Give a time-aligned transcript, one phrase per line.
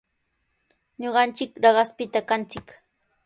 [1.01, 2.67] Ñuqanchik Raqashpita kanchik.